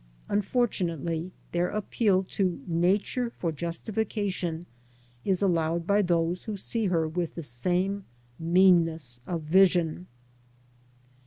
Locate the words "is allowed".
5.23-5.85